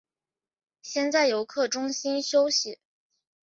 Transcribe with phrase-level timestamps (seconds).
[0.81, 2.79] 先在游客中心休息